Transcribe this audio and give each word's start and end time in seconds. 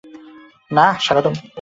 না, 0.71 0.85
স্বাগতম। 0.99 1.33